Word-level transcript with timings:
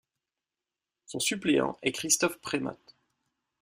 Son 1.05 1.19
suppléant 1.19 1.77
est 1.83 1.91
Christophe 1.91 2.39
Premat. 2.41 2.75